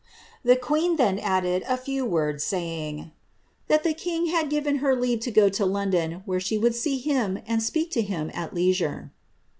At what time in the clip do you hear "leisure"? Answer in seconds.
8.51-9.11